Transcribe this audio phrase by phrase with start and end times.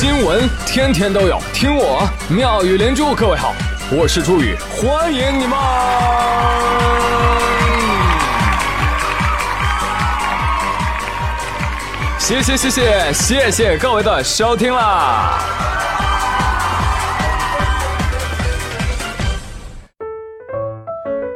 [0.00, 3.14] 新闻天天都有，听我妙语连珠。
[3.14, 3.52] 各位好，
[3.92, 5.58] 我是朱宇，欢迎你们！
[12.18, 15.38] 谢谢谢谢谢谢各位的收听啦！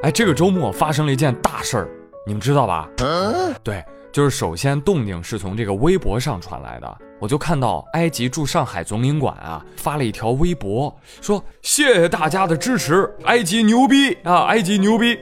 [0.05, 1.89] 哎，这个周末发生了一件大事儿，
[2.27, 2.89] 你们知道吧？
[3.03, 3.85] 嗯对。
[4.15, 15.19] 就是首先动静是从这个微博上传来的，我就看到埃及驻上海总领馆啊发了一条微博，说谢谢大家的支持，埃及牛逼啊，埃及牛逼！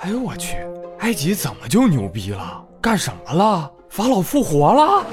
[0.00, 0.58] 哎呦我去，
[0.98, 2.62] 埃及怎么就牛逼了？
[2.78, 3.72] 干什么了？
[3.88, 5.06] 法老复活了？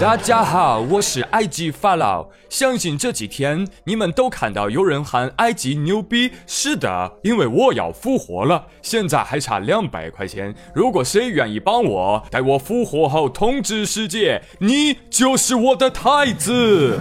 [0.00, 2.28] 大家好，我是埃及法老。
[2.48, 6.30] 相信这几天你们都看到有人喊埃及牛逼。
[6.46, 10.54] 是的，因为我要复活了，现在还差两百块钱。
[10.72, 17.00] 如果谁愿意帮我，待我复活后统治世界，你就是我的太子。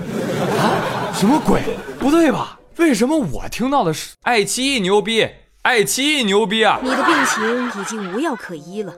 [0.57, 1.13] 啊？
[1.13, 1.61] 什么鬼？
[1.99, 2.59] 不对吧？
[2.77, 5.27] 为什么我听到的是爱奇艺牛逼？
[5.61, 6.79] 爱奇艺牛逼啊！
[6.81, 8.91] 你的病情已经无药可医了。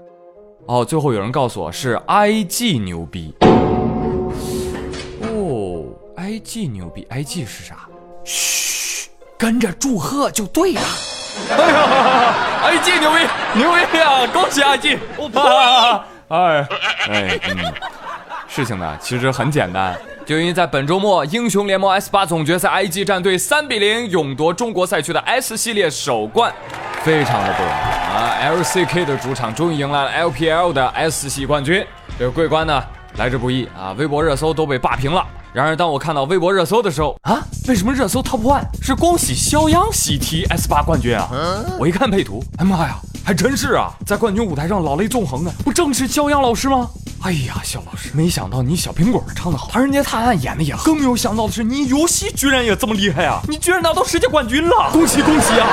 [0.67, 3.33] 哦，最后有人告诉我是埃及牛逼。
[6.19, 7.77] 埃及牛逼，，IG 是啥？
[8.25, 10.81] 嘘，跟着祝贺就对了。
[11.49, 13.17] 哎呀，，IG 牛逼，
[13.55, 14.27] 牛逼呀！
[14.33, 14.99] 恭喜埃及！
[16.27, 16.67] 哎
[17.09, 17.73] 哎，嗯，
[18.49, 26.53] 事情呢其实很简单，就因为在本周末英雄联盟 S 八总决赛，，IG 战队三比零勇夺中国赛区的 S 系列首冠，
[27.01, 27.73] 非常的不容易
[28.13, 31.87] 啊！LCK 的主场终于迎来了 LPL 的 S 系冠军，
[32.19, 32.83] 这个桂冠呢
[33.15, 33.95] 来之不易啊！
[33.97, 35.25] 微博热搜都被霸屏了。
[35.51, 41.27] 然而，当我看到微博热搜的时候啊，为什么热搜 top one 是恭喜肖央喜提 S 八冠军啊？
[41.79, 46.87] 我一看配图，哎妈呀，还真是啊，在冠军舞台上老泪纵横的，不正是肖央老师吗？
[47.23, 53.41] 哎呀，肖老师，没想到你小苹果唱得好，唐人街探案演的也好，更没有想到的是你游戏居然也这么厉害啊！
[53.47, 55.67] 你居然拿到世界冠军了，恭喜恭喜啊！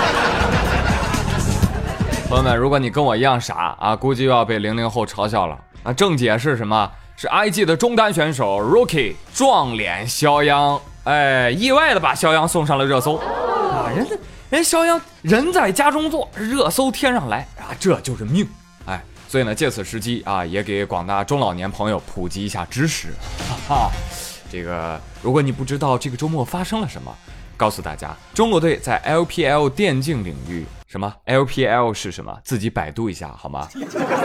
[2.30, 5.92] 朋友们，如果你跟我一样傻啊，估计又要被零零后嘲笑了啊！
[5.92, 6.90] 正解是什么？
[7.18, 13.88] 是 IG 的中单选手 Rookie 撞脸肖央，哎，意外的把肖央送上了热搜啊！
[13.96, 14.06] 人
[14.50, 17.72] 人肖央人在家中坐，热搜天上来啊！
[17.80, 18.46] 这就是命，
[18.84, 23.08] 哎，所以呢，借此时机啊，也给广大中老年朋友普及一下知识，
[23.48, 23.90] 哈哈。
[24.52, 27.12] 这个，如果你不知道这个周末发生了什么，
[27.56, 30.66] 告诉大家，中国队在 LPL 电竞领域。
[30.86, 32.32] 什么 LPL 是什么？
[32.44, 33.66] 自己百度一下好吗？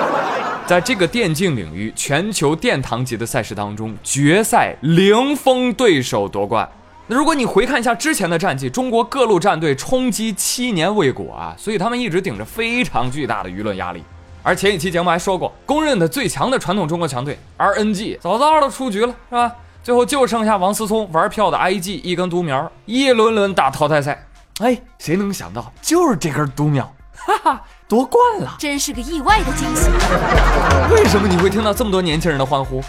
[0.68, 6.70] 在这个电竞领域，全球殿堂级的赛事当中，决赛零封对手夺冠。
[7.08, 14.04] 那如果你回看一下之前的战绩，中国各路战队冲击七年未果啊，所以他们一直顶着非常巨大的舆论压力。
[14.44, 19.52] 而前一期节目还说过，公认的最强的传统中国强队 RNG 早早的出局了，是吧？
[19.84, 24.28] 最后就剩下王思聪玩票的 IG 一根独苗，一轮轮打淘汰赛。
[24.62, 26.86] 哎，谁能想到就是这根独苗，
[27.18, 29.90] 哈哈，夺冠了，真是个意外的惊喜。
[30.94, 32.80] 为什么你会听到这么多年轻人的欢呼？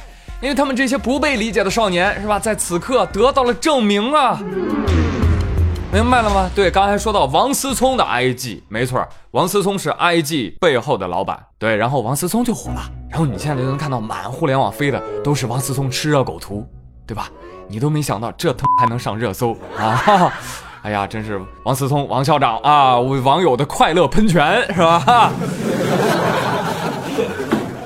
[0.42, 2.38] 因为他们这些不被理解的少年，是吧？
[2.38, 4.38] 在此刻得到了证明啊！
[5.90, 6.50] 明白了吗？
[6.54, 11.42] 对，刚才说到王思聪的 IG，没错，王思聪是 IG 背后的老板。
[11.58, 16.68] 对，然后王思聪就火了，然后你现在就能看到满互联网飞的都是王思聪吃热狗图，
[17.06, 17.30] 对吧？
[17.68, 20.30] 你都没想到这他还能上热搜啊！
[20.82, 25.30] 哎呀，真是王思聪王校长啊，为网友的快乐喷泉是吧？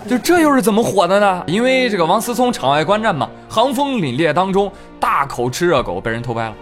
[0.09, 1.45] 就这又是怎么火的呢？
[1.47, 6.55] 因为这个王思聪场外观战嘛，寒风凛冽当中大口吃热狗被人偷拍了，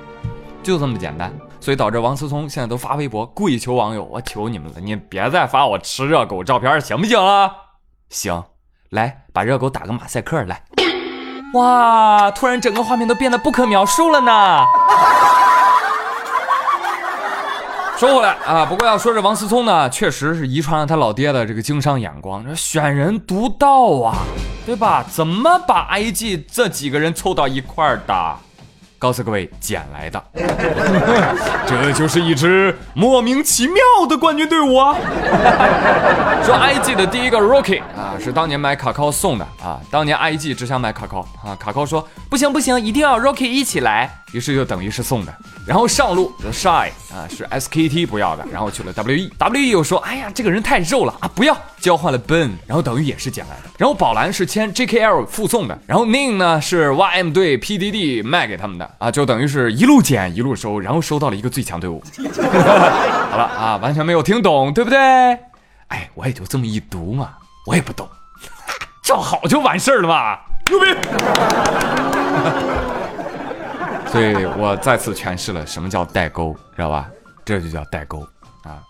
[0.63, 1.33] 就这么简单。
[1.61, 7.51] 所以导致王思聪现在都发微博跪求网友，我求你们了，你别再发我吃热狗照片行不行啊？
[8.11, 8.43] 行，
[8.91, 10.63] 来把热狗打个马赛克来。
[11.55, 14.65] 哇，突然整个画面都变得不可描述了呢。
[17.97, 24.17] 说回来啊，不过要说这王思聪呢，确实是遗传了他老爹的这个经商眼光，这选人独到啊，
[24.67, 25.05] 对吧？
[25.09, 28.37] 怎么把 IG 这几个人凑到一块儿的？
[28.99, 30.23] 告诉各位，捡来的，
[31.67, 33.77] 这就是一支莫名其妙
[34.09, 34.97] 的冠军队伍啊！
[36.43, 37.83] 说 IG 的第一个 Rookie
[38.21, 45.35] 是当年买卡靠送的啊，当年 IG 只想买卡靠啊，卡靠说不行不行，一定要 Rookie 一起来，于是就等于是送的。
[45.67, 53.71] 然后上路 The Shy 啊是 SKT 不要的，然后去了 WE，WE 又说哎呀这个人太肉了啊不要，交换了 Ben，然后等于也是捡来的。
[53.79, 62.03] 然后宝蓝是签 JKL 附送的，然后 Ning 呢是 YM 队 PDD 卖给他们的啊，就等于是一路捡一路收，然后收到了一个最强队伍。
[63.31, 64.99] 好了啊，完全没有听懂对不对？
[65.89, 67.31] 哎，我也就这么一读嘛，
[67.67, 68.09] 我也不懂，
[69.03, 70.45] 叫好就完事儿了吧？
[70.71, 70.87] 牛逼！
[74.11, 77.09] 所以我再次诠释了什么叫代沟，知道吧？
[77.45, 78.21] 这就叫代沟
[78.63, 78.81] 啊！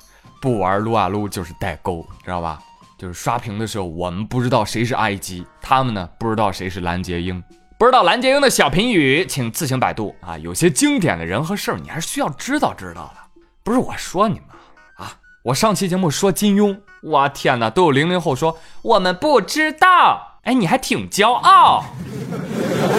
[0.41, 2.59] 不玩撸啊撸就是代沟，知道吧？
[2.99, 7.43] 就是刷屏的时候，我们不知道谁是 IG，他们呢不知道谁是蓝洁瑛。
[7.77, 10.39] 不知道蓝洁瑛的小评语，请自行百度啊！
[10.39, 13.41] 有些经典的人和事儿，你还是需要知道知道的。
[13.65, 14.45] 不是我说你们，
[15.45, 21.85] 我上期节目说金庸，我天哪，都有零零后说我们不知道，哎，你还挺骄傲。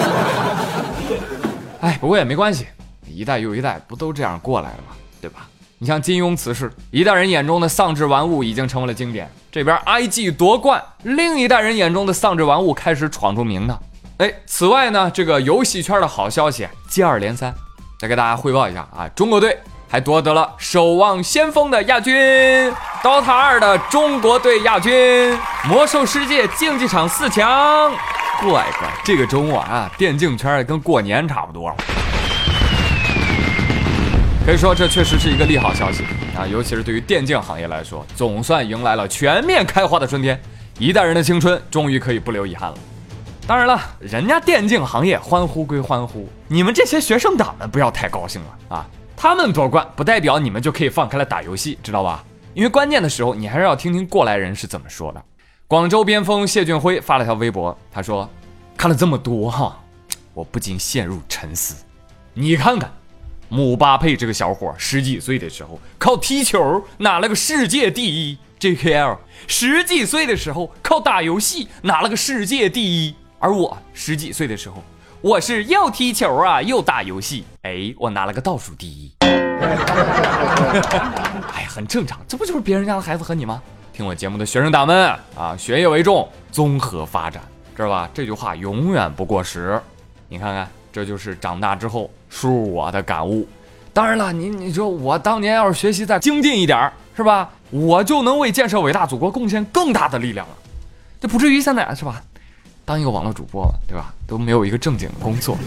[1.82, 2.68] 哎，不过也没关系，
[3.08, 4.96] 一代又一代，不都这样过来了吗？
[5.20, 5.48] 对吧？
[5.80, 9.28] 你像金庸辞世，一代人眼中的丧志玩物已经成为了经典。
[9.52, 13.82] 这边 IG 夺冠，另一代人眼中的丧志玩物开始闯出名堂。
[14.18, 17.52] 哎，此外呢，这个游戏圈的好消息接二连三，
[18.00, 22.14] 再给大家汇报一下啊，中国队还夺得了《守望先锋》的亚军，
[23.04, 24.92] 《DOTA 二》的中国队亚军，
[25.68, 27.92] 《魔兽世界》竞技场四强。
[28.42, 31.74] 乖乖，这个周末啊，电竞圈跟过年差不多。
[34.46, 36.04] 可以说，这确实是一个利好消息
[36.36, 40.40] 啊，尤其是对于电竞行业来说，总算迎来了全面开花的春天，
[40.78, 42.76] 一代人的青春终于可以不留遗憾了。
[43.48, 48.86] 当然了，人家电竞行业欢呼归欢呼，你们这些学生党们不要太高兴了啊！
[49.28, 52.24] 他们夺冠不代表你们就可以放开了打游戏，知道吧？
[52.54, 55.26] 因为关键的时候你还是要听听过来人是怎么说的。
[55.68, 58.30] 广州边锋谢俊辉发了条微博，他说
[58.78, 59.82] ：“看了这么多哈，
[60.36, 61.84] 我不禁陷入沉思。
[62.36, 62.94] 你看看，
[63.50, 69.18] 姆巴佩这个小伙十几岁的时候靠踢球拿了个世界第一，JKL
[69.48, 74.84] 十几岁的时候靠打游戏拿了个世界第一。”而我十几岁的时候，
[75.26, 79.12] 我是又踢球啊，又打游戏，哎，我拿了个倒数第一。
[81.52, 83.60] 哎，很正常，这不就是别人家的孩子和你吗？
[83.92, 87.42] 听我节目的学生党们啊，学业为重，综合发展，
[87.76, 88.08] 知道吧？
[88.14, 89.82] 这句话永远不过时。
[90.30, 93.48] 你看看，这就是长大之后恕我的感悟。
[93.94, 97.50] 当然了，你你说我当年要是学习再精进一点儿，是吧？
[97.72, 100.54] 我就能为建设伟大祖国贡献更大的力量了，
[101.20, 102.22] 这不至于现在是吧？
[102.86, 104.14] 当一个网络主播嘛，对吧？
[104.28, 105.58] 都没有一个正经的工作。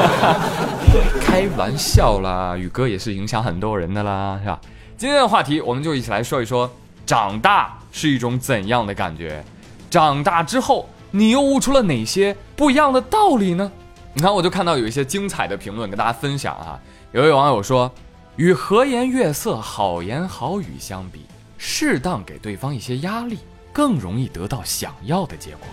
[1.20, 4.58] 开玩笑啦，宇哥也是影响很多人的啦，是吧？
[4.96, 6.70] 今天的话题，我们就一起来说一说，
[7.04, 9.44] 长大是一种怎样的感觉？
[9.90, 13.70] 长大之后，你又悟出了哪些不一样的道理呢？
[14.14, 16.80] 你看，我就看到有一些精彩的评论跟大家分享啊。
[17.12, 17.92] 有位网友说，
[18.36, 21.26] 与和颜悦色、好言好语相比，
[21.58, 23.40] 适当给对方一些压力，
[23.70, 25.66] 更容易得到想要的结果。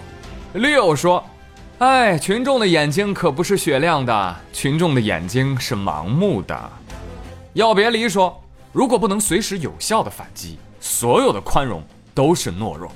[0.53, 1.23] 六说
[1.79, 6.71] ：“哎，群众的眼睛可不是雪亮的，群众的眼睛是盲目的。”
[7.53, 8.39] 要别离说
[8.71, 11.81] ：“如果不能随时有效的反击，所有的宽容
[12.13, 12.91] 都是懦弱。”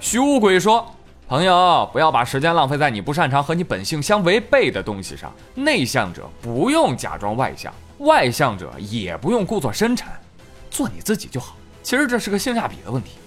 [0.00, 0.86] 虚无鬼说
[1.26, 5.32] ：“朋友，不要把时间浪费在你不擅长和你本性相违背的东西上。
[5.56, 10.06] 内向者不用假装外向，外向者也不用故作深沉，
[10.70, 11.56] 做你自己就好。
[11.82, 13.18] 其实这是个性价比的问题。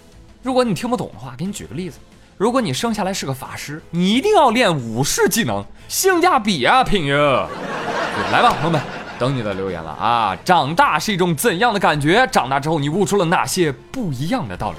[0.42, 2.00] 如果你听不懂的话，给你举个例子。”
[2.38, 7.16] 如果你生下来是个法师，你一定要练武士技能，性价比啊，品爷！
[8.30, 8.82] 来吧，朋友们，
[9.18, 10.38] 等你的留言了啊！
[10.44, 12.28] 长大是一种怎样的感觉？
[12.28, 14.78] 长大之后你悟出了哪些不一样的道理？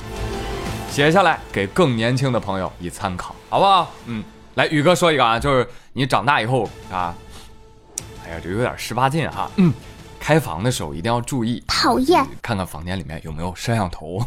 [0.91, 3.91] 写下来给更年轻的朋友以参考，好不好？
[4.05, 4.23] 嗯，
[4.57, 7.15] 来，宇哥说一个啊，就是你长大以后啊，
[8.27, 9.51] 哎呀，这有点十八禁哈。
[9.57, 9.73] 嗯，
[10.21, 14.23] 开房的时候一定要注意，讨厌，看看房间里面有没有摄像头。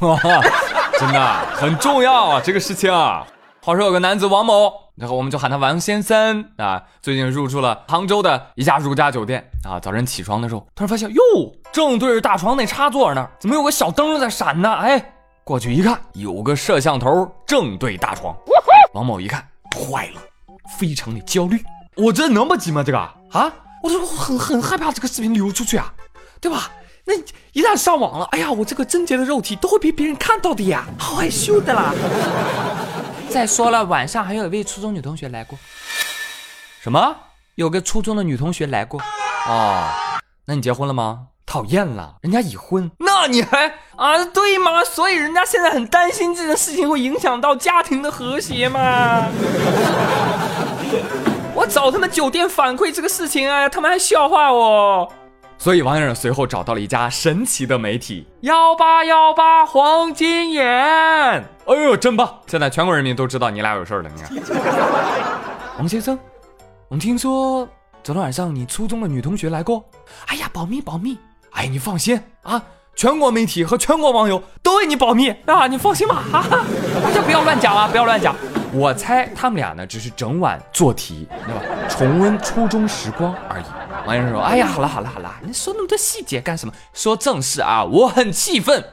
[1.00, 3.26] 真的很重要啊，这个事情啊。
[3.62, 9.80] 话说有个男子王某，然后我们就喊他王先生啊，最近入住了杭州的一家如家酒店啊。
[9.80, 11.22] 早晨起床的时候，突然发现哟，
[11.72, 14.74] 正对着大床那插座那儿，怎么有个小灯在闪呢？
[14.74, 15.14] 哎，
[15.46, 18.36] 过去一看，有个摄像头正对大床。
[18.94, 20.22] 王某一看，坏了，
[20.78, 21.64] 非常的焦虑。
[21.96, 22.84] 我这能不急吗？
[22.84, 23.50] 这个啊，
[23.82, 25.94] 我这很很害怕这个视频流出去啊，
[26.42, 26.70] 对吧？
[27.10, 27.16] 那
[27.54, 31.92] 一旦上网了，哎呀，我这个贞洁的肉体都会被别人看到的呀，好害羞的啦。
[33.32, 35.58] 再说了，晚上还有一位初中女同学来过。
[36.84, 37.16] 什么？
[37.56, 39.02] 有个初中的女同学来过？
[39.48, 39.90] 哦，
[40.46, 41.22] 那你结婚了吗？
[41.48, 42.92] 讨厌了，人家已婚。
[43.00, 44.24] 那你还啊？
[44.26, 44.84] 对吗？
[44.84, 49.26] 所以人家现在很担心这件事情会影响到家庭的和谐嘛。
[51.56, 55.12] 我找他们酒店反馈这个事情啊，他们还笑话我。
[55.62, 61.44] 所以王先生随后找到了一家神奇的媒体幺八幺八黄金眼，哎
[61.84, 62.40] 呦，真棒！
[62.48, 64.10] 现在全国人民都知道你俩有事儿了。
[64.10, 64.32] 你看，
[65.78, 66.18] 王先生，
[66.88, 67.68] 我们听说
[68.02, 69.84] 昨天晚上你初中的女同学来过。
[70.28, 71.18] 哎呀，保密保密。
[71.52, 72.64] 哎，你放心啊，
[73.00, 75.66] 全国媒体和全国网友都为你保密啊！
[75.68, 76.66] 你放心吧，哈哈，
[77.02, 78.36] 大家不要乱讲啊，不要乱讲。
[78.74, 81.62] 我猜他们俩呢，只是整晚做题，对吧？
[81.88, 83.64] 重温初中时光而已。
[84.06, 86.74] 王先生说：“哎呀，好了好了好了，你说那么多细节干什么？
[86.92, 87.86] 说正事啊！
[87.86, 88.84] 我很气愤，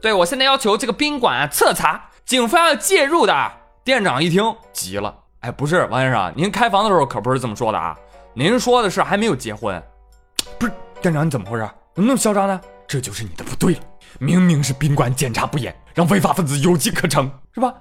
[0.00, 3.52] 对我现在要求这个宾馆啊彻查，警方要介入的。”
[3.84, 4.42] 店长一听
[4.72, 7.94] 急了：“哎，不是王先生，您开房的时候可不是这么说的啊！
[8.32, 9.82] 您说的是还没有结婚，
[10.58, 10.72] 不是？
[11.02, 11.68] 店长你怎么回事？
[11.94, 12.58] 怎么那么嚣张呢？
[12.92, 13.80] 这就是你的不对了，
[14.18, 17.72] 明明是宾馆检查不严，让违法分子有机可乘，是吧？”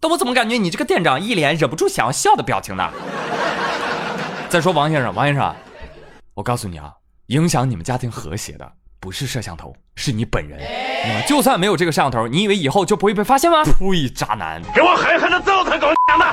[0.00, 2.90] 但我怎么感觉你这个店长一脸忍不住想要笑的表情呢？
[4.48, 5.54] 再说王先生，王先生，
[6.32, 6.90] 我告诉你啊，
[7.26, 8.66] 影响你们家庭和谐的
[8.98, 10.58] 不是摄像头，是你本人。
[11.26, 13.62] 就算没有这个摄像头，你以为以后就不会被发现吗？
[13.64, 14.08] 呸！
[14.08, 16.24] 渣男，给我狠狠的揍他，狗娘的！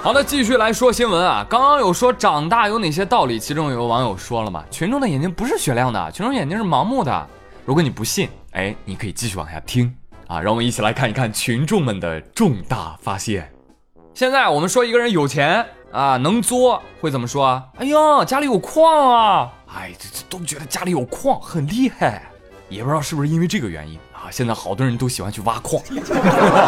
[0.00, 1.44] 好的，继续来说新闻啊。
[1.50, 7.26] 刚刚有说长大有哪些道理，其中有个网友说了嘛，群众的眼睛不是雪亮的，群众眼睛是盲目的。
[7.66, 9.94] 如果你不信，哎，你可以继续往下听
[10.28, 13.52] 啊，让我们一起来看一看群众们的重大发现。
[14.14, 17.64] 现在我们说一个人有钱啊，能作，会怎么说啊？
[17.78, 19.52] 哎呦，家里有矿啊！
[19.74, 22.22] 哎，这这都觉得家里有矿很厉害，
[22.70, 24.30] 也不知道是不是因为这个原因啊。
[24.30, 25.82] 现在好多人都喜欢去挖矿。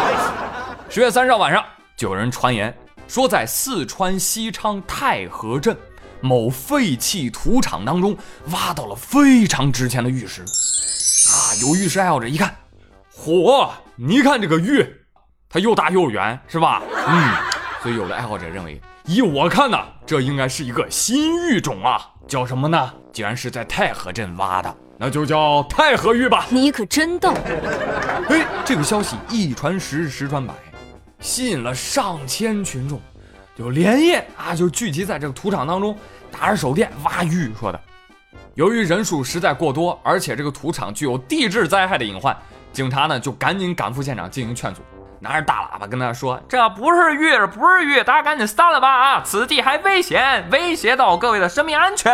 [0.89, 1.63] 十月三十号晚上，
[1.95, 2.71] 就有人传言
[3.11, 5.75] 说，在四川西昌太和镇
[6.21, 8.15] 某废弃土场当中
[8.51, 10.43] 挖到了非常值钱的玉石。
[10.43, 12.55] 啊，有玉石爱好者一看，
[13.13, 13.69] 嚯！
[13.97, 14.87] 你看这个玉，
[15.49, 16.81] 它又大又圆，是吧？
[17.05, 17.33] 嗯，
[17.83, 22.93] 所以有的爱好者认为，依我看呢，这应该是一个新玉种啊，叫什么呢？
[23.11, 26.45] 既然是在太和镇挖的，那就叫太和玉吧。
[26.49, 27.33] 你可真逗！
[28.29, 30.53] 哎，这个消息一传十，十传百，
[31.21, 32.99] 吸引了上千群众，
[33.55, 35.97] 就连夜啊就聚集在这个土场当中，
[36.31, 37.79] 打着手电挖玉，说的。
[38.55, 42.35] 由于人数实在过多，而且这个土场具有地质灾害的隐患，
[42.73, 44.81] 警察呢就赶紧赶赴现场进行劝阻，
[45.19, 48.89] 拿着大喇叭跟他说：“这不是玉，不是玉，大家赶紧散了吧！
[48.89, 52.11] 啊，此地还危险，威胁到各位的生命安全。”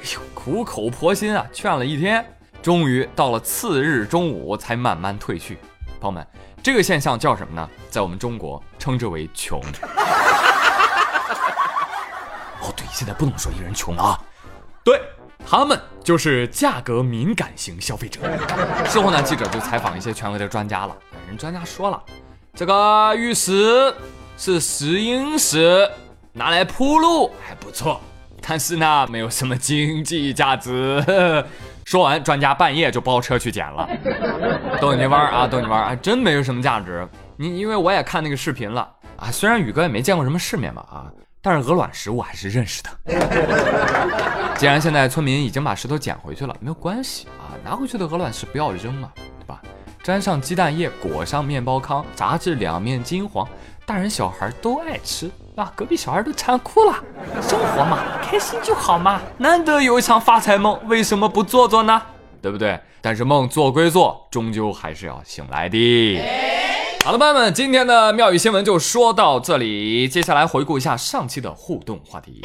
[0.00, 2.24] 哎呦，苦口婆心啊，劝了一天，
[2.62, 5.58] 终于到了次日中午才慢慢退去。
[6.00, 6.26] 朋友们，
[6.62, 7.68] 这个现象叫什么呢？
[7.90, 9.60] 在我们中国称之为穷。
[12.60, 14.18] 哦，对，现在不能说一个人穷啊，
[14.84, 15.00] 对。
[15.50, 18.20] 他们就是价格敏感型消费者。
[18.84, 20.94] 事后呢，记者就采访一些权威的专家了。
[21.26, 22.02] 人专家说了，
[22.54, 23.94] 这个玉石
[24.36, 25.90] 是石英石，
[26.34, 27.98] 拿来铺路还不错，
[28.46, 31.02] 但是呢，没有什么经济价值。
[31.88, 33.88] 说完，专家半夜就包车去捡了。
[34.78, 37.08] 逗你玩啊，逗你玩，啊真没有什么价值。
[37.34, 41.08] 你因为我也看那个视频了啊，虽然宇哥也没见过什么世面吧啊。
[41.40, 42.90] 但是鹅卵石我还是认识的。
[44.58, 49.62] 既然现在村民已经把石头捡回去了，没有关系啊，拿回去的鹅卵石不要扔嘛，对吧？
[50.02, 53.48] 沾上鸡蛋液，裹上面包糠，炸至两面金黄，
[53.86, 55.72] 大人小孩都爱吃啊！
[55.74, 56.94] 隔壁小孩都馋哭了。
[57.42, 62.00] 生活嘛，开心就好嘛，难得有一场发财梦，为什么不做做呢？
[62.40, 62.78] 对不对？
[63.00, 66.20] 但是梦做归做，终究还是要醒来的。
[67.04, 70.08] 好了，朋友们，今天的妙语新闻就说到这里。
[70.08, 72.42] 接下来回顾一下上期的互动话题。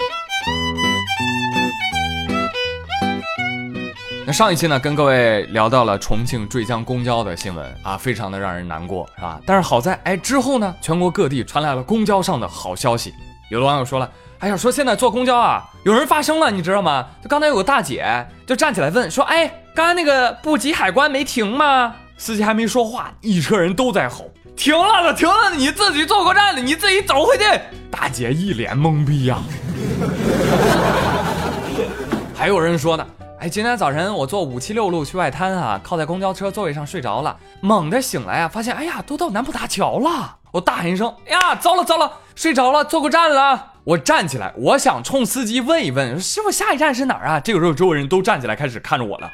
[4.33, 9.39] 上一期呢，跟各位聊到了重庆坠江公交的新闻啊，非常的让人难过，是吧？
[9.45, 13.13] 但是好在，哎，之后呢，全国各地传来了公交上的好消息。
[13.51, 14.09] 有的网友说了，
[14.39, 17.05] 哎呀，说现在坐公交啊，有人发声了，你知道吗？
[17.21, 21.93] 就刚才有个大姐就站起来问说，哎，刚刚那个布吉海关没停吗？
[22.17, 24.31] 司机还没说话，一车人都在吼。
[24.55, 27.43] 停了的，停了的，你自己坐过站的，你自己走回去。
[27.91, 29.37] 大姐一脸懵逼呀。
[32.35, 33.05] 还有人说呢，
[33.43, 40.37] 哎，今天早晨我坐五七六路去外滩啊，靠在公交车座位上睡着了，猛地醒来啊，发现哎呀，都到南浦大桥了。
[40.53, 43.73] 我大喊一声，哎呀，糟了糟了，睡着了，坐过站了。
[43.83, 47.37] 我站起来，我想冲司机问一问，师傅下一站是哪儿啊？
[47.41, 49.29] 这个时候，周围人都站起来开始看着我了。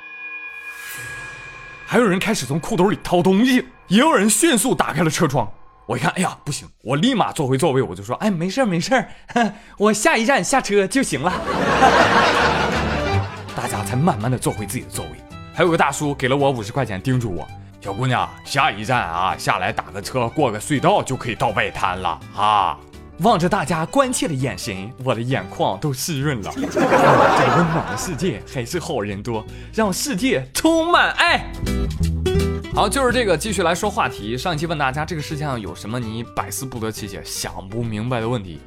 [1.85, 5.47] 还有人开始从裤兜里掏东西，也有人迅速打开了车窗。
[5.85, 6.67] 我一看，哎呀，不行！
[6.81, 11.31] 我立马坐回座位，我就说，哎，没事儿，没事儿， 我下一站下车就行了。
[13.89, 15.11] 才慢慢的坐回自己的座位。
[15.51, 17.47] 还有个大叔给了我五十块钱，叮嘱我，
[17.81, 22.77] 小姑娘，下一站啊，下来打个车，过个隧道就可以到外滩了啊。
[23.21, 26.51] 望着大家关切的眼神，我的眼眶都湿润了。
[26.55, 29.43] 这个温暖的世界还是好人多，
[29.73, 31.43] 让世界充满爱。
[32.75, 34.37] 好，就是这个，继续来说话题。
[34.37, 38.61] 上一期问大家，这个世界上有什么你百思不得其解、想不明白的问题？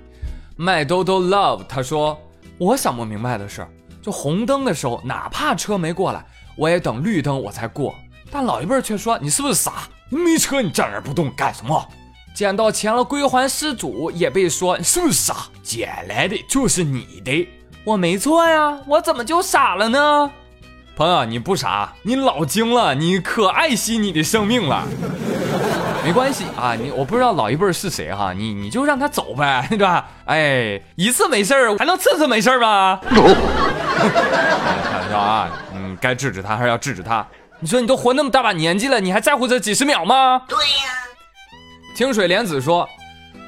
[0.56, 2.20] 麦兜兜 love 他说，
[2.58, 3.66] 我想不明白的是，
[4.02, 6.24] 就红灯的时候，哪怕车没过来，
[6.56, 7.94] 我也等绿灯我才过。
[8.30, 9.72] 但老一辈却说你是不是傻？
[10.10, 11.86] 没车你站那不动干什么？
[12.34, 15.36] 捡到钱了归还失主，也被说你是不是傻？
[15.62, 17.48] 捡来的就是你的，
[17.84, 20.30] 我没错呀，我怎么就傻了呢？
[20.96, 24.86] 朋友，你不傻，你老精了，你可爱惜你的生命了。
[26.04, 30.08] 没关系啊，你我不知道老一辈是谁哈，你你就让他走呗，对吧？
[30.24, 33.00] 哎，一次没事儿，还能次次没事儿吗？
[34.08, 37.26] 开玩笑啊，嗯，该制止他还是要制止他。
[37.60, 40.42] 你说你都活那么大把年纪了，你还在乎这几十秒吗？
[40.48, 40.92] 对呀。
[41.94, 42.88] 清水莲子说：“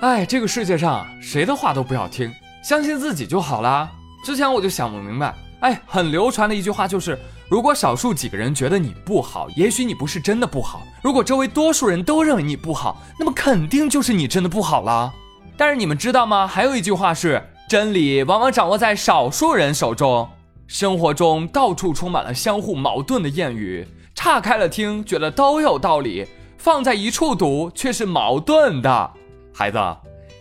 [0.01, 2.33] 哎，这个世界上谁的话都不要听，
[2.63, 3.89] 相信自己就好啦。”
[4.25, 7.19] 之前我就想不明白，哎，很流传的一句话就是。
[7.51, 10.83] 如果少数几个人觉得你不好，也许你不是真的不好。
[11.03, 15.13] 如果周围多数人都认为你不好，那么肯定就是你真的不好啦。
[15.57, 16.47] 但是你们知道吗？
[16.47, 20.27] 还有一句话是：真理往往掌握在少数人手中。
[20.67, 29.11] 生活中到处充满了相互矛盾的谚语，岔开了听觉得都有道理，放在一处读却是矛盾的。
[29.53, 29.79] 孩子，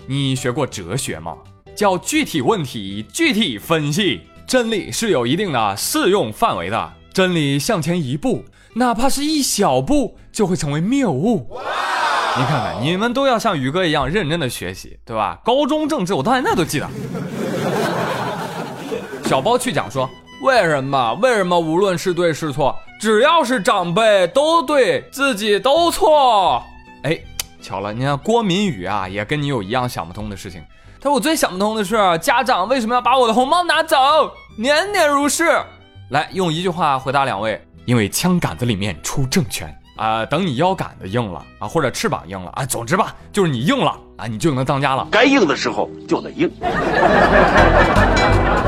[0.08, 1.36] 你学过哲学吗？
[1.75, 4.22] 叫具体问题具体分析。
[4.46, 8.44] 真理是有一定的适用范围的，真理向前一步，
[8.75, 11.48] 哪怕是一小步，就会成为谬误。
[12.36, 15.39] 你看看，你们都要像宇哥一样认真的学习，对吧？
[15.46, 16.89] 高中政治我到现在都记得。
[19.34, 20.08] 小包去讲说，
[20.44, 21.16] 为什么？
[21.16, 26.62] 为什么无论是对是错，只要是长辈都对自己都错？
[27.02, 27.18] 哎，
[27.60, 30.63] 巧了，你看郭敏宇啊，也跟你有一样想不通的事情。
[31.02, 33.98] 他说：“我最想不通的是，家长为什么要把我的红包拿走？
[34.56, 35.60] 年年如是。”
[36.12, 40.24] 来，用一句话回答两位：因为枪杆子里面出政权啊！
[40.28, 45.08] 等你腰杆子硬了啊，或者翅膀硬了啊，总之吧，就是你硬了啊，你就能当家了。
[45.10, 46.48] 该硬的时候就得硬。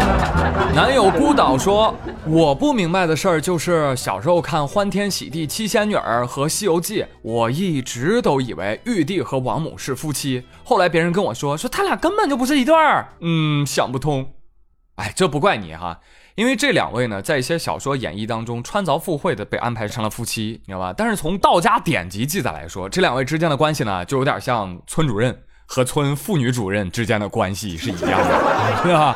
[0.76, 1.96] 男友孤岛说
[2.28, 10.44] ：“我不明白的事儿就是，小时候看《欢天喜地七仙女儿》和《西游记》，我一直都以为玉帝和王母是夫妻。
[10.64, 13.10] 后来别人跟我说，说他俩根本就不是一对儿。
[13.22, 14.34] 嗯，想不通。
[14.96, 16.00] 哎，这不怪你哈，
[16.36, 20.94] 因为这两位呢，在一些小说演绎当中穿凿附会的被安排成了夫妻，你知道吧？
[20.96, 29.16] 但是从道家典籍记载来说，这两位之间的关系呢，就有点像村主任和村妇女主任之间的关系是一样的， 对吧？”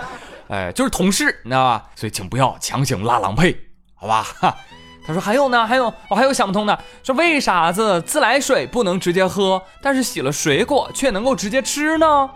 [0.50, 1.90] 哎，就是同事，你知道吧？
[1.96, 3.56] 所以请不要强行拉郎配，
[3.96, 4.24] 好吧？
[4.24, 4.58] 哈，
[5.06, 12.30] 他说还有呢，还有我还有想不通的，说为啥子自来水不能直接喝，但是洗了水果却能够直接吃呢？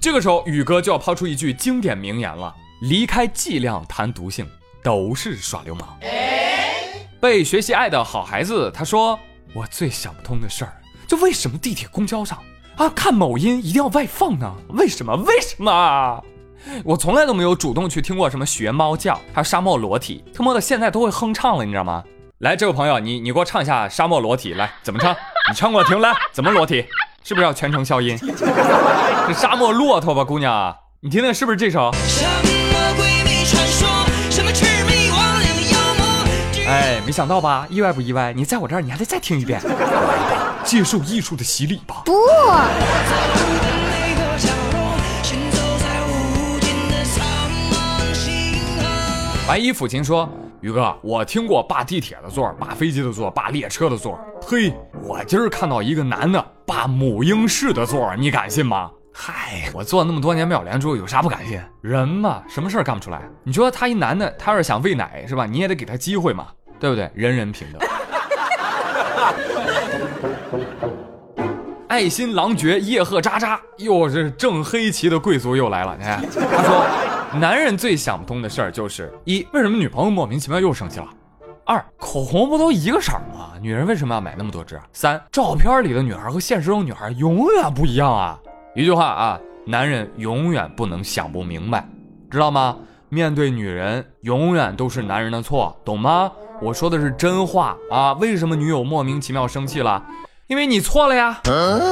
[0.00, 4.48] 这个时候宇哥就要抛出一句经典名言了：离开剂量谈毒性，
[4.82, 5.98] 都是耍流氓。
[7.20, 9.20] 被学习爱的好孩子，他说
[9.54, 10.72] 我最想不通的事儿，
[11.06, 12.42] 就为什么地铁公交上
[12.76, 14.52] 啊看某音一定要外放呢？
[14.70, 15.14] 为什么？
[15.16, 16.24] 为什么？
[16.84, 22.02] 我从来都没有主动去听过什么学猫叫，还有沙漠裸体，他妈的现在都会哼唱了，你知道吗？
[22.38, 25.12] 来，这位朋友，你你给我唱一下沙漠裸体，来怎么唱？
[25.48, 26.84] 你唱给我听，来怎么裸体？
[27.24, 28.18] 是不是要全程消音？
[29.28, 30.74] 这沙漠骆驼吧，姑娘？
[31.00, 31.92] 你听听是不是这首？
[36.66, 37.66] 哎，没想到吧？
[37.68, 38.32] 意外不意外？
[38.32, 39.60] 你在我这儿，你还得再听一遍。
[40.64, 42.02] 接受艺术的洗礼吧。
[42.04, 42.12] 不。
[49.46, 50.26] 白衣抚琴说
[50.62, 54.16] ：“宇哥，我听过霸地铁的座，霸飞机的座，霸列车的座。
[54.40, 58.88] 嘿，我今儿看到一个男的霸母婴室的座，你敢信吗？
[59.12, 61.60] 嗨，我做那么多年妙莲珠，有啥不敢信？
[61.80, 63.20] 人嘛，什么事儿干不出来？
[63.42, 65.44] 你说他一男的，他要是想喂奶是吧？
[65.44, 66.46] 你也得给他机会嘛，
[66.78, 67.10] 对不对？
[67.12, 67.82] 人人平等。
[71.88, 75.96] 爱新郎爵叶赫渣渣，又是正黑旗的贵族又来了。
[75.98, 76.86] 你看，他说。”
[77.40, 81.06] 男人最想不通的事儿就是一，为什么女朋友莫名其妙又生气了？
[81.64, 83.52] 二，口红不都一个色儿吗？
[83.60, 84.78] 女人为什么要买那么多支？
[84.92, 88.38] 三，照片里的女孩和现实中女孩永远不一样啊！
[88.74, 91.86] 一句话啊，男人永远不能想不明白，
[92.30, 92.76] 知道吗？
[93.08, 96.30] 面对女人，永远都是男人的错，懂吗？
[96.60, 98.12] 我说的是真话啊！
[98.14, 100.02] 为什么女友莫名其妙生气了？
[100.48, 101.40] 因为你错了呀！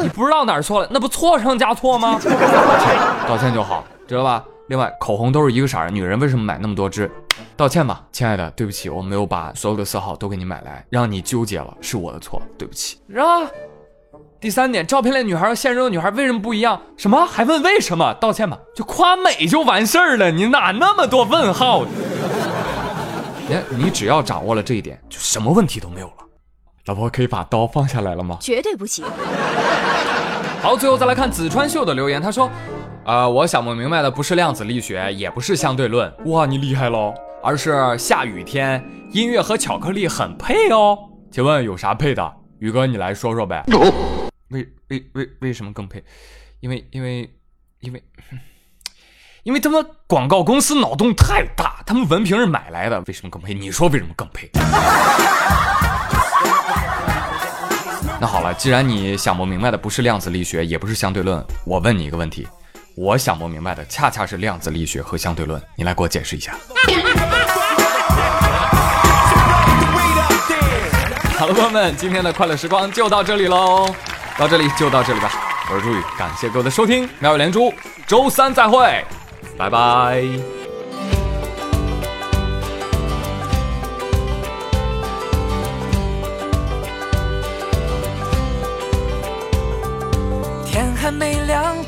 [0.02, 2.18] 你不知道哪儿错了，那不错上加错吗？
[2.22, 4.44] 道歉，道歉就好，知道吧？
[4.70, 7.10] 另外，口红都是一个色儿，女人为什么买那么多支？
[7.56, 12.96] 道歉吧，亲爱的，对不起，我没有把所有的色号都给你买来，让你纠结了，是我的错，对不起。
[13.08, 13.50] 是吧？
[14.40, 16.80] 第三点，照片里女孩和现实中的女孩为什么不一样？
[16.96, 17.26] 什么？
[17.26, 18.14] 还问为什么？
[18.20, 21.84] 道歉吧，就夸美就完事儿了，你哪那么多问号？
[23.50, 26.14] 哎，你只要掌握了这一点，就什么问题都没有了。
[26.86, 28.38] 老婆，可以把刀放下来了吗？
[28.40, 29.04] 绝对不行。
[30.62, 32.48] 好，最后再来看紫川秀的留言，他说。
[33.10, 37.12] 啊、我想不明白的不是量子力学，也不是相对论，哇，你厉害喽！
[37.42, 40.96] 而是下雨天音乐和巧克力很配哦。
[41.28, 42.32] 请问有啥配的？
[42.60, 43.64] 宇哥，你来说说呗。
[44.50, 46.00] 为为为为什么更配？
[46.60, 47.28] 因为因为
[47.80, 48.00] 因为
[49.42, 53.52] 因为他们广告公司脑洞太大，他们文凭是买来的，为什么更配？
[53.52, 54.48] 你说为什么更配？
[58.20, 62.46] 那好了，既然你想不明白的不是量子力学，也不是相对论，我问你一个问题，
[62.94, 66.54] 我想不明白的恰恰是量子力学和相对论，你来给我解释一下。
[71.38, 73.88] 好了，朋友们，今天的快乐时光就到这里喽，
[74.36, 75.30] 到这里就到这里吧。
[75.70, 77.72] 我是朱宇，感谢各位的收听，妙语连珠，
[78.06, 79.04] 周三再会，
[79.56, 80.59] 拜拜。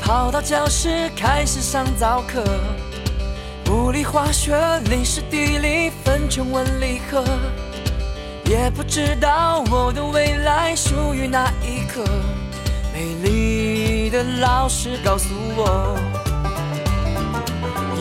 [0.01, 2.43] 跑到教室开始上早课。
[3.71, 4.55] 物理、化学、
[4.89, 7.23] 历史、地理分成文理科，
[8.45, 12.03] 也不知道我的未来属于哪一科。
[12.93, 15.97] 美丽的老师告诉我，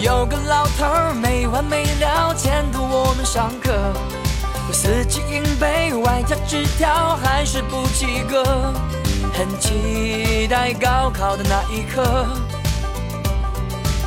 [0.00, 3.72] 有个老头儿没完没了监督我们上课。
[4.68, 8.44] 我死记硬背，外加纸条，还是不及格。
[9.32, 12.26] 很期待高考的那一刻，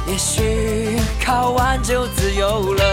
[0.07, 2.83] 也许考完就自由了。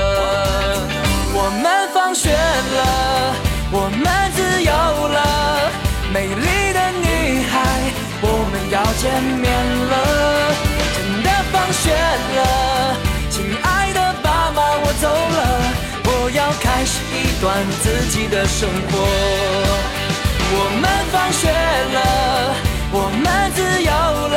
[1.35, 3.35] 我们放学了，
[3.71, 4.03] 我们
[4.35, 5.71] 自由了，
[6.13, 7.53] 美丽的女孩，
[8.23, 9.53] 我们要见面
[9.91, 9.95] 了。
[10.97, 12.97] 真的放学了，
[13.31, 15.41] 亲爱的爸妈，我走了，
[16.05, 20.02] 我要开始一段自己的生活。
[20.55, 21.99] 我们放学了，
[22.93, 23.25] 我们
[23.57, 24.37] 自由了，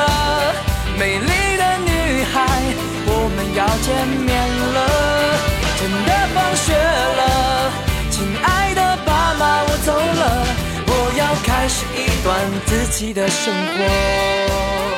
[0.97, 2.36] 美丽的女孩，
[3.06, 3.88] 我们要见
[4.23, 4.32] 面
[4.75, 4.78] 了。
[5.78, 7.21] 真的放学了，
[8.10, 10.23] 亲爱的爸妈，我走了，
[10.88, 12.34] 我要开始一段
[12.65, 14.94] 自己的生活。